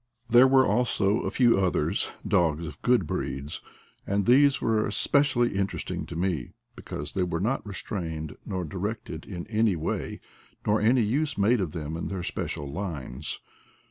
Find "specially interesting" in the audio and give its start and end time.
4.89-6.07